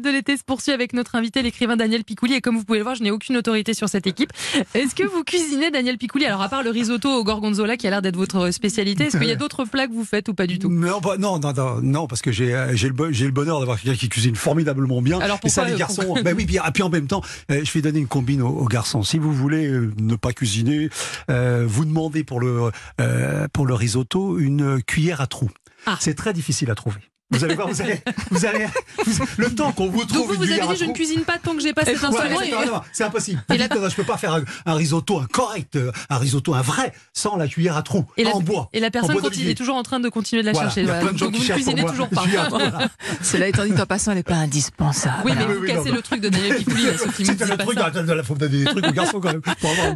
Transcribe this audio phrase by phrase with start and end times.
[0.00, 2.34] de l'été se poursuit avec notre invité, l'écrivain Daniel Picouli.
[2.34, 4.32] Et comme vous pouvez le voir, je n'ai aucune autorité sur cette équipe.
[4.74, 6.26] Est-ce que vous cuisinez, Daniel Picouli?
[6.26, 9.28] Alors, à part le risotto au gorgonzola qui a l'air d'être votre spécialité, est-ce qu'il
[9.28, 10.70] y a d'autres plats que vous faites ou pas du tout?
[10.70, 13.98] Non, bah, non, non, non, non, parce que j'ai euh, j'ai le, bonheur d'avoir quelqu'un
[13.98, 15.20] qui cuisine formidablement bien.
[15.20, 16.02] Alors et ça, pourquoi, les euh, garçons.
[16.02, 16.22] pourquoi?
[16.22, 18.48] Ben oui, bien, et puis en même temps, euh, je vais donner une combine aux,
[18.48, 19.02] aux garçons.
[19.02, 20.90] Si vous voulez ne pas cuisiner,
[21.30, 22.70] euh, vous demandez pour le
[23.00, 25.50] euh, pour le risotto une cuillère à trous.
[25.86, 25.96] Ah.
[26.00, 27.00] C'est très difficile à trouver.
[27.30, 28.00] Vous allez voir, vous allez,
[28.30, 28.66] vous allez,
[29.06, 31.20] vous- le temps qu'on vous Donc trouve vous, une vous avez dit je ne cuisine
[31.22, 32.40] pas tant que j'ai pas cet instrument.
[32.40, 33.42] et- non, non, c'est impossible.
[33.50, 36.54] Et Vous la- je peux pas faire un, un risotto, un correct, euh, un risotto,
[36.54, 38.68] un vrai, sans la cuillère à trous, Et la, en bois.
[38.72, 40.80] et la personne continue, est toujours en train de continuer de la Voilà, chercher.
[40.82, 41.04] il y a voilà.
[41.06, 42.24] plein de gens Donc qui vous ne cuisinez toujours pas.
[42.50, 42.88] Voilà.
[43.22, 45.22] Cela étant dit, en passant, elle n'est pas indispensable.
[45.24, 46.54] Oui, mais Ah, oui, vous oui, cassez non, le truc de Daniel me
[47.24, 47.78] C'était le truc,
[48.24, 49.42] faut donner des trucs aux garçons quand même.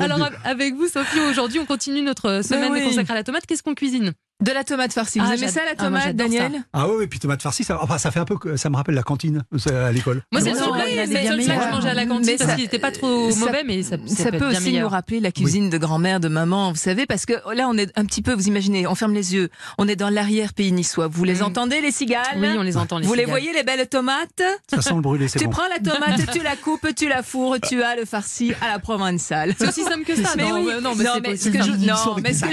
[0.00, 3.46] Alors avec vous, Sophie, aujourd'hui, on continue notre semaine consacrée à la tomate.
[3.46, 4.12] Qu'est-ce qu'on cuisine?
[4.44, 5.18] De la tomate farcie.
[5.18, 6.12] Vous Ah, aimez ça, la ah, moi, tomate, ça.
[6.12, 8.76] Daniel Ah oui, oui, puis tomate farcie, ça, enfin, ça fait un peu, ça me
[8.76, 10.22] rappelle la cantine c'est à l'école.
[10.30, 12.78] Moi, c'est le seul plat, que je mangeais à la cantine Mais parce qu'il n'était
[12.78, 16.20] pas trop ça- mauvais, mais ça, Ça, peut, aussi nous rappeler la cuisine de grand-mère,
[16.20, 18.94] de maman, vous savez, parce que là, on est un petit peu, vous imaginez, on
[18.94, 19.48] ferme les yeux,
[19.78, 21.06] on est dans l'arrière-pays niçois.
[21.08, 21.44] Vous les Mm.
[21.44, 22.98] entendez, les cigales Oui, on les entend.
[22.98, 25.52] Les Vous les voyez, les belles tomates Ça sent le brûlé, c'est Tu bon.
[25.52, 28.78] prends la tomate, tu la coupes, tu la fourres, tu as le farci à la
[28.78, 29.54] provençale.
[29.58, 30.34] C'est aussi simple que ça.
[30.36, 31.20] Mais non, oui.
[31.22, 31.62] mais ce que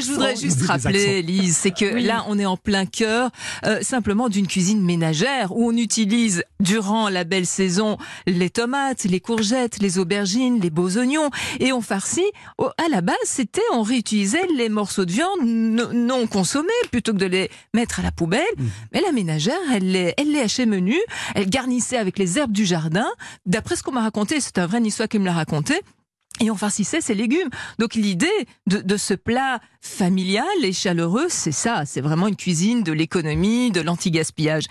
[0.01, 1.21] je, voudrais juste rappeler.
[1.21, 2.03] Lise, c'est que Oui.
[2.03, 3.29] là, on est en plein cœur,
[3.65, 9.19] euh, simplement d'une cuisine ménagère où on utilise durant la belle saison les tomates, les
[9.19, 11.29] courgettes, les aubergines, les beaux oignons
[11.59, 12.25] et on farcit.
[12.59, 17.17] À la base, c'était on réutilisait les morceaux de viande no- non consommés plutôt que
[17.17, 18.43] de les mettre à la poubelle.
[18.57, 18.69] Mhm.
[18.93, 20.97] Mais la ménagère, elle les, elle les hachait menu,
[21.35, 23.07] elle garnissait avec les herbes du jardin.
[23.45, 25.81] D'après ce qu'on m'a raconté, c'est un vrai niçois qui me l'a raconté.
[26.39, 27.49] Et on farcissait ses légumes.
[27.79, 28.27] Donc l'idée
[28.67, 31.83] de, de ce plat familial et chaleureux, c'est ça.
[31.85, 34.63] C'est vraiment une cuisine de l'économie, de l'anti-gaspillage.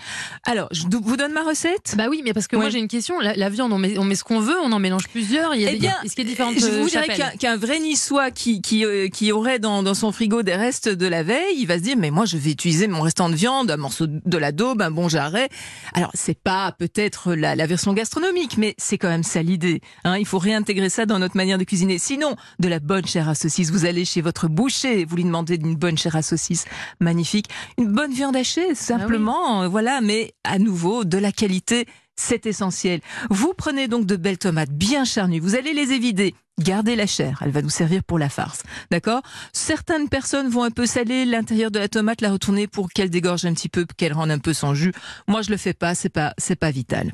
[0.45, 1.93] Alors, je vous donne ma recette?
[1.95, 3.19] Bah oui, mais parce que moi j'ai une question.
[3.19, 5.55] La, la viande, on met, on met ce qu'on veut, on en mélange plusieurs.
[5.55, 7.37] Il y a, Eh bien, est-ce qu'il y a différentes Je euh, vous dirais chapelles?
[7.39, 11.07] qu'un vrai niçois qui, qui, euh, qui aurait dans, dans son frigo des restes de
[11.07, 13.69] la veille, il va se dire, mais moi je vais utiliser mon restant de viande,
[13.71, 15.47] un morceau de la daube, un bon jarret.
[15.93, 19.79] Alors, c'est pas peut-être la, la version gastronomique, mais c'est quand même ça l'idée.
[20.03, 21.97] Hein, il faut réintégrer ça dans notre manière de cuisiner.
[21.97, 23.71] Sinon, de la bonne chair à saucisse.
[23.71, 26.65] Vous allez chez votre boucher, vous lui demandez d'une bonne chair à saucisse
[26.99, 27.49] magnifique.
[27.77, 31.87] Une bonne viande hachée, simplement, euh, voilà, mais à nouveau, de la qualité.
[32.15, 33.01] C'est essentiel.
[33.31, 35.39] Vous prenez donc de belles tomates bien charnues.
[35.39, 36.35] Vous allez les évider.
[36.59, 38.61] Gardez la chair, elle va nous servir pour la farce.
[38.91, 39.23] D'accord?
[39.53, 43.45] Certaines personnes vont un peu saler l'intérieur de la tomate, la retourner pour qu'elle dégorge
[43.45, 44.93] un petit peu, qu'elle rende un peu son jus.
[45.27, 47.11] Moi, je le fais pas, c'est pas, c'est pas vital.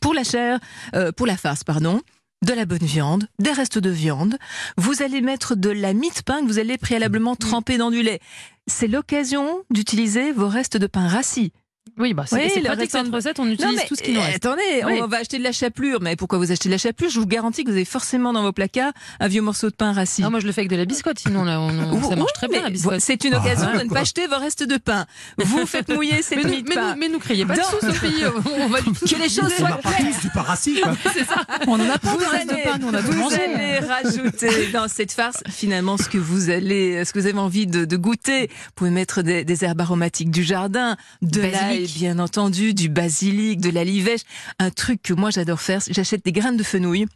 [0.00, 0.58] Pour la chair,
[0.94, 2.00] euh, pour la farce, pardon,
[2.42, 4.36] de la bonne viande, des restes de viande.
[4.76, 8.02] Vous allez mettre de la mie de pain que vous allez préalablement tremper dans du
[8.02, 8.20] lait.
[8.66, 11.52] C'est l'occasion d'utiliser vos restes de pain rassis.
[11.98, 13.38] Oui, bah c'est Oui, pratique cette de- recette.
[13.40, 14.36] On utilise tout ce qui nous reste.
[14.46, 15.00] attendez, Oui.
[15.02, 16.00] on va acheter de la chapelure.
[16.00, 17.10] Mais pourquoi vous achetez de la chapelure?
[17.10, 19.92] Je vous garantis que vous avez forcément dans vos placards un vieux morceau de pain
[19.92, 20.22] rassis.
[20.24, 21.18] Ah, moi je le fais avec de la biscotte.
[21.18, 23.00] Sinon là, on, on- ça marche très bien la biscotte.
[23.00, 25.06] C'est une occasion de ne pas acheter vos restes de pain.
[25.38, 26.94] Vous faites mouiller cette Mais mie nous, de mais, pain.
[26.94, 28.14] nous, mais nous criez pas Dans- dessous, Sophie.
[28.60, 30.12] On va Que les choses On soient n'a pas claires.
[30.14, 30.96] tous du parasite, quoi.
[31.66, 33.36] On en a pas Vous de pain, nous on a tout vous mangé.
[33.44, 37.66] allez rajouter dans cette farce finalement ce que vous allez, ce que vous avez envie
[37.66, 38.46] de, goûter.
[38.48, 41.98] Vous pouvez mettre des, herbes aromatiques du jardin, de l'ail Basilic.
[41.98, 44.22] bien entendu, du basilic, de la livèche.
[44.58, 47.06] Un truc que moi j'adore faire, j'achète des graines de fenouil.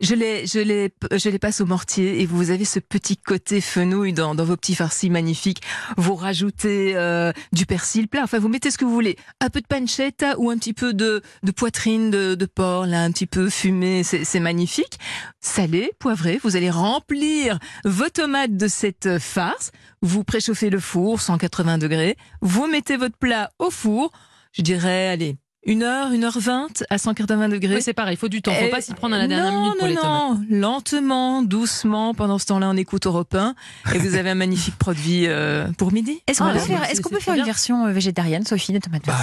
[0.00, 3.60] Je les, je les, je les passe au mortier et vous avez ce petit côté
[3.60, 5.62] fenouil dans, dans vos petits farcis magnifiques.
[5.96, 9.16] Vous rajoutez euh, du persil plat, enfin vous mettez ce que vous voulez.
[9.40, 13.02] Un peu de pancetta ou un petit peu de, de poitrine de, de porc, là
[13.02, 14.98] un petit peu fumé, c'est c'est magnifique.
[15.40, 19.70] Salé, poivré, vous allez remplir vos tomates de cette farce.
[20.02, 22.16] Vous préchauffez le four, 180 degrés.
[22.42, 24.12] Vous mettez votre plat au four,
[24.52, 27.74] je dirais, allez, une heure, une heure vingt à 180 degrés.
[27.76, 28.52] Oui, c'est pareil, il faut du temps.
[28.52, 30.48] Faut Eh, pas s'y prendre à la dernière non, minute pour non, les tomates.
[30.50, 32.14] non, lentement, doucement.
[32.14, 33.54] Pendant ce temps-là, on écoute Europe 1
[33.94, 36.20] et vous avez un magnifique produit euh, pour midi.
[36.26, 39.02] Est-ce qu'on Ah, peut faire, est-ce qu'on peut une version euh, végétarienne, Sophie, de tomates
[39.06, 39.14] Bah,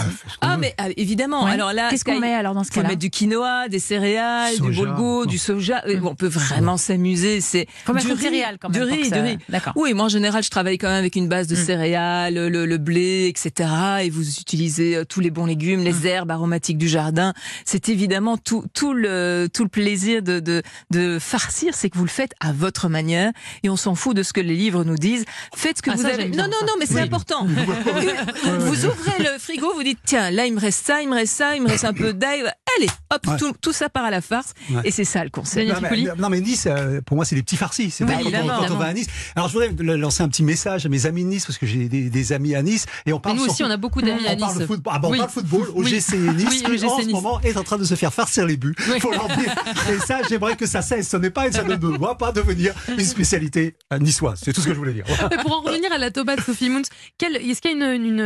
[0.42, 1.46] Ah, mais ah, évidemment.
[1.46, 1.52] Ouais.
[1.52, 4.74] Alors là, Qu'est-ce qu'on met alors dans ce cas-là mettre du quinoa, des céréales, du
[4.75, 4.86] Soja.
[4.92, 5.81] boulgo, du soja.
[5.88, 7.40] Euh, On peut vraiment s'amuser.
[7.42, 8.81] C'est Faut mettre du du céréales quand même.
[8.86, 9.38] Du riz, du riz.
[9.50, 9.74] D'accord.
[9.75, 11.66] Oui, moi en général, je travaille quand même avec une base de Mm.
[11.66, 13.69] céréales, le, blé, etc.
[14.04, 17.33] Et vous utilisez euh, tous les bons légumes, les herbes aromatiques du jardin.
[17.65, 22.03] C'est évidemment tout, tout le tout le plaisir de de, de farcir, c'est que vous
[22.06, 23.31] le faites à votre manière
[23.63, 25.25] et on s'en fout de ce que les livres nous disent.
[25.56, 26.30] Faites ce que Ah, vous ça, avez.
[26.30, 27.01] Non, non, non, mais c'est Oui.
[27.01, 27.45] important.
[28.59, 31.33] vous ouvrez le frigo, vous dites tiens, là il me reste ça, il me reste
[31.33, 32.44] ça, il me reste un peu d'ail.
[32.78, 33.38] Allez, hop, Ouais.
[33.38, 34.54] tout, tout ça part à la farce.
[34.70, 34.81] Ouais.
[34.86, 35.30] Et c'est ça le.
[35.30, 37.92] Daniel Non mais, Piccoli non, mais Nice, euh, pour moi, c'est les petits farcis.
[37.92, 38.54] C'est Bah, quand, on- évidemment.
[38.60, 39.08] quand on va à Nice.
[39.36, 41.88] Alors, je voudrais lancer un petit message à mes amis de Nice, parce que j'ai
[41.90, 42.86] des, des amis à Nice.
[43.06, 44.68] Et on Mais parle nous aussi, on a beaucoup d'amis à on parle de Nice.
[44.68, 44.94] football.
[44.96, 45.18] Ah, bah, on Oui.
[45.20, 45.68] parle football.
[45.75, 45.92] Oui.
[45.94, 47.12] Nice, Oui, qui, OGC en ce Nice.
[47.14, 48.76] moment, est en train de se faire farcir les buts.
[48.92, 49.00] Oui.
[49.00, 49.54] Faut leur dire.
[49.90, 51.10] Et ça, j'aimerais que ça cesse.
[51.10, 54.40] Ce n'est pas, ça ne doit pas devenir une spécialité euh, niçoise.
[54.44, 55.06] C'est tout ce que je voulais dire.
[55.30, 56.81] Mais pour en revenir à la tomate Sophie Moons,
[57.22, 58.19] est-ce qu'il y a une, une,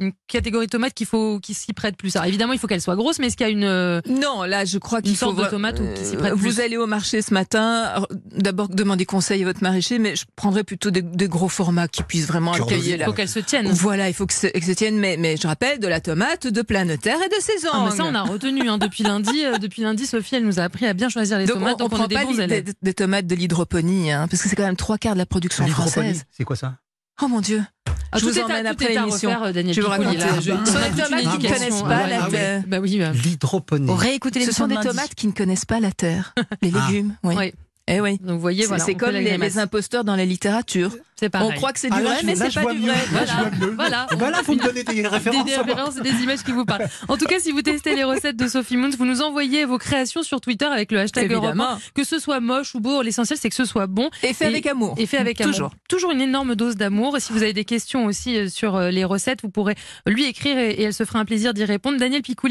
[0.00, 2.16] une catégorie de qu'il faut, qui s'y prête plus?
[2.16, 3.64] Alors évidemment, il faut qu'elle soit grosse, mais est-ce qu'il y a une.
[3.70, 6.36] Euh, Non, là, je crois qu'il faut de voir- tomate ou qui s'y prête Euh,
[6.36, 6.50] plus.
[6.50, 8.04] Vous allez au marché ce matin.
[8.36, 12.02] D'abord, demandez conseil à votre maraîcher, mais je prendrais plutôt des, des gros formats qui
[12.02, 13.68] puissent vraiment accueillir Il faut qu'elle se tienne.
[13.68, 16.46] Voilà, il faut que, se- que se tienne, mais, mais je rappelle, de la tomate,
[16.46, 17.68] de pleine terre et de saison.
[17.72, 19.44] Ah, mais ça, on a retenu hein, depuis lundi.
[19.44, 21.80] euh, depuis lundi, Sophie, elle nous a appris à bien choisir les donc, tomates.
[21.80, 24.26] on, on donc on, prend est des pas bons des, des tomates de l'hydroponie, hein,
[24.28, 26.24] parce que c'est quand même trois quarts de la production française.
[26.30, 26.74] c'est quoi ça?
[27.22, 27.62] Oh mon Dieu.
[28.12, 29.30] Ah, je vous à- emmène tout après à l'émission.
[29.44, 30.16] euh, Daniel Je vais vous des
[30.92, 32.62] toute une tomates qui ne connaissent pas la ah terre.
[32.66, 32.98] Bah oui.
[32.98, 33.12] bah.
[33.12, 33.88] L'hydroponie.
[34.46, 36.88] Ce l'émission des tomates qui ne connaissent pas la terre, les Ah.
[36.88, 37.14] légumes.
[37.22, 37.52] Oui.
[37.88, 38.18] Eh oui.
[38.18, 40.92] Donc vous voyez, C'est voilà, comme les, imposteurs dans la littérature.
[41.16, 41.48] C'est pareil.
[41.52, 42.86] On croit que c'est du Ah, là, vrai, je- mais là, c'est pas du mieux.
[42.92, 43.26] vrai.
[43.26, 43.72] Là, vois mieux.
[43.76, 44.06] Voilà.
[44.12, 45.44] Eh ben là, vous me donnez des des, références.
[45.44, 46.88] des références et des images qui vous parlent.
[47.08, 49.76] En tout cas, si vous testez les recettes de Sophie Moons, vous nous envoyez vos
[49.76, 51.48] créations sur Twitter avec le hashtag Europe 1.
[51.50, 51.78] Évidemment.
[51.94, 54.08] Que ce soit moche ou beau, l'essentiel c'est que ce soit bon.
[54.22, 54.94] Et fait Et- avec amour.
[54.96, 55.52] Et fait avec amour.
[55.52, 55.70] Toujours.
[55.88, 57.16] Toujours une énorme dose d'amour.
[57.16, 59.74] Et si vous avez des questions aussi euh, sur euh, les recettes, vous pourrez
[60.06, 61.98] lui écrire et, et elle se fera un plaisir d'y répondre.
[61.98, 62.48] Daniel Picouli.